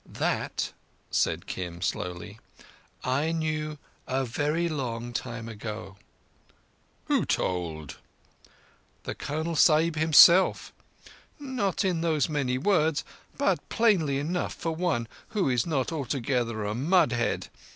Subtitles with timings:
[0.03, 0.73] "That,"
[1.11, 2.39] said Kim slowly,
[3.03, 3.77] "I knew
[4.07, 5.95] a very long time ago."
[7.05, 7.97] "Who told?"
[9.03, 10.73] "The Colonel Sahib himself.
[11.39, 13.03] Not in those many words,
[13.37, 17.49] but plainly enough for one who is not altogether a mud head.